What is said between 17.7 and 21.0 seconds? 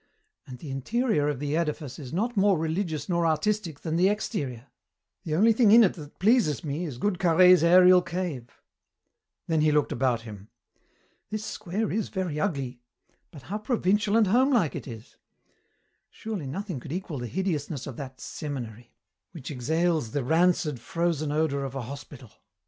of that seminary, which exhales the rancid,